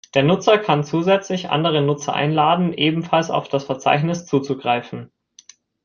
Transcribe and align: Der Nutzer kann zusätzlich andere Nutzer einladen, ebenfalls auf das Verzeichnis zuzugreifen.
Der 0.15 0.23
Nutzer 0.23 0.57
kann 0.57 0.83
zusätzlich 0.83 1.51
andere 1.51 1.83
Nutzer 1.83 2.15
einladen, 2.15 2.73
ebenfalls 2.73 3.29
auf 3.29 3.49
das 3.49 3.65
Verzeichnis 3.65 4.25
zuzugreifen. 4.25 5.11